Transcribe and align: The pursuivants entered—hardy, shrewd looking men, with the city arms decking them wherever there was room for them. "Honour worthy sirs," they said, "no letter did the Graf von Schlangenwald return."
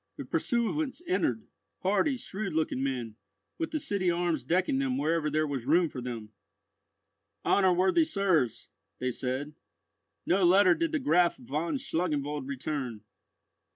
The 0.17 0.25
pursuivants 0.25 1.03
entered—hardy, 1.07 2.17
shrewd 2.17 2.53
looking 2.53 2.81
men, 2.81 3.17
with 3.59 3.69
the 3.69 3.79
city 3.79 4.09
arms 4.09 4.43
decking 4.43 4.79
them 4.79 4.97
wherever 4.97 5.29
there 5.29 5.45
was 5.45 5.67
room 5.67 5.89
for 5.89 6.01
them. 6.01 6.31
"Honour 7.45 7.73
worthy 7.75 8.03
sirs," 8.03 8.67
they 8.97 9.11
said, 9.11 9.53
"no 10.25 10.43
letter 10.43 10.73
did 10.73 10.91
the 10.91 10.97
Graf 10.97 11.37
von 11.37 11.75
Schlangenwald 11.75 12.47
return." 12.47 13.01